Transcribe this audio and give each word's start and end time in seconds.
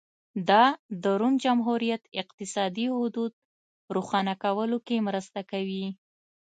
دا 0.49 0.63
د 1.03 1.03
روم 1.19 1.33
جمهوریت 1.43 2.03
اقتصادي 2.21 2.85
حدود 2.97 3.33
روښانه 3.95 4.33
کولو 4.43 4.77
کې 4.87 5.05
مرسته 5.07 5.39
کوي 5.51 5.85